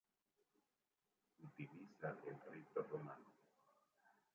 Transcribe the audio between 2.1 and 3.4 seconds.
el rito romano.